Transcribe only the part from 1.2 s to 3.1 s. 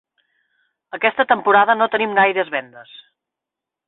temporada no tenim gaires vendes.